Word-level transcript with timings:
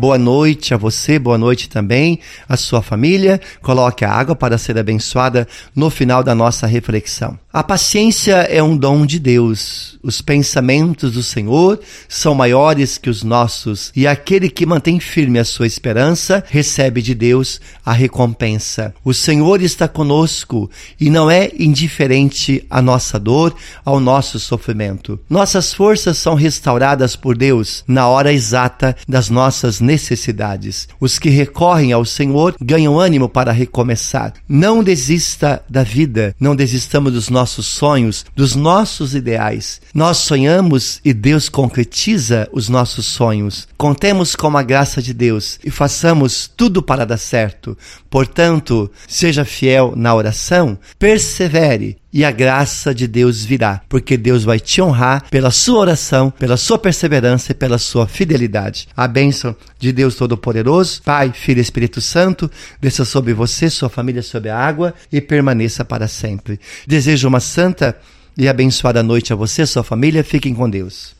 Boa 0.00 0.16
noite 0.16 0.72
a 0.72 0.78
você, 0.78 1.18
boa 1.18 1.36
noite 1.36 1.68
também 1.68 2.20
à 2.48 2.56
sua 2.56 2.80
família. 2.80 3.38
Coloque 3.60 4.02
a 4.02 4.10
água 4.10 4.34
para 4.34 4.56
ser 4.56 4.78
abençoada 4.78 5.46
no 5.76 5.90
final 5.90 6.24
da 6.24 6.34
nossa 6.34 6.66
reflexão. 6.66 7.38
A 7.52 7.64
paciência 7.64 8.36
é 8.48 8.62
um 8.62 8.76
dom 8.76 9.04
de 9.04 9.18
Deus. 9.18 9.98
Os 10.04 10.22
pensamentos 10.22 11.12
do 11.12 11.22
Senhor 11.22 11.80
são 12.08 12.32
maiores 12.32 12.96
que 12.96 13.10
os 13.10 13.24
nossos, 13.24 13.90
e 13.94 14.06
aquele 14.06 14.48
que 14.48 14.64
mantém 14.64 15.00
firme 15.00 15.36
a 15.38 15.44
sua 15.44 15.66
esperança 15.66 16.44
recebe 16.48 17.02
de 17.02 17.12
Deus 17.12 17.60
a 17.84 17.92
recompensa. 17.92 18.94
O 19.04 19.12
Senhor 19.12 19.60
está 19.60 19.88
conosco 19.88 20.70
e 20.98 21.10
não 21.10 21.28
é 21.28 21.50
indiferente 21.58 22.64
à 22.70 22.80
nossa 22.80 23.18
dor, 23.18 23.54
ao 23.84 23.98
nosso 23.98 24.38
sofrimento. 24.38 25.18
Nossas 25.28 25.74
forças 25.74 26.18
são 26.18 26.36
restauradas 26.36 27.16
por 27.16 27.36
Deus 27.36 27.82
na 27.86 28.06
hora 28.06 28.32
exata 28.32 28.96
das 29.08 29.28
nossas 29.28 29.80
necessidades. 29.90 30.88
Os 31.00 31.18
que 31.18 31.28
recorrem 31.28 31.92
ao 31.92 32.04
Senhor 32.04 32.54
ganham 32.60 32.98
ânimo 32.98 33.28
para 33.28 33.50
recomeçar. 33.50 34.32
Não 34.48 34.84
desista 34.84 35.62
da 35.68 35.82
vida, 35.82 36.34
não 36.38 36.54
desistamos 36.54 37.12
dos 37.12 37.28
nossos 37.28 37.66
sonhos, 37.66 38.24
dos 38.36 38.54
nossos 38.54 39.16
ideais. 39.16 39.80
Nós 39.92 40.18
sonhamos 40.18 41.00
e 41.04 41.12
Deus 41.12 41.48
concretiza 41.48 42.48
os 42.52 42.68
nossos 42.68 43.06
sonhos. 43.06 43.66
Contemos 43.76 44.36
com 44.36 44.56
a 44.56 44.62
graça 44.62 45.02
de 45.02 45.12
Deus 45.12 45.58
e 45.64 45.70
façamos 45.70 46.48
tudo 46.56 46.80
para 46.80 47.04
dar 47.04 47.18
certo. 47.18 47.76
Portanto, 48.08 48.90
seja 49.08 49.44
fiel 49.44 49.94
na 49.96 50.14
oração, 50.14 50.78
persevere 50.98 51.98
e 52.12 52.24
a 52.24 52.30
graça 52.30 52.94
de 52.94 53.06
Deus 53.06 53.44
virá, 53.44 53.80
porque 53.88 54.16
Deus 54.16 54.44
vai 54.44 54.58
te 54.58 54.82
honrar 54.82 55.24
pela 55.30 55.50
sua 55.50 55.78
oração, 55.78 56.30
pela 56.30 56.56
sua 56.56 56.78
perseverança 56.78 57.52
e 57.52 57.54
pela 57.54 57.78
sua 57.78 58.06
fidelidade. 58.06 58.88
A 58.96 59.06
bênção 59.06 59.54
de 59.78 59.92
Deus 59.92 60.14
Todo-Poderoso, 60.16 61.02
Pai, 61.02 61.32
Filho 61.32 61.58
e 61.58 61.62
Espírito 61.62 62.00
Santo, 62.00 62.50
desça 62.80 63.04
sobre 63.04 63.32
você, 63.32 63.70
sua 63.70 63.88
família, 63.88 64.22
sobre 64.22 64.50
a 64.50 64.58
água 64.58 64.94
e 65.12 65.20
permaneça 65.20 65.84
para 65.84 66.08
sempre. 66.08 66.58
Desejo 66.86 67.28
uma 67.28 67.40
santa 67.40 67.96
e 68.36 68.48
abençoada 68.48 69.02
noite 69.02 69.32
a 69.32 69.36
você, 69.36 69.66
sua 69.66 69.84
família. 69.84 70.24
Fiquem 70.24 70.54
com 70.54 70.68
Deus. 70.68 71.14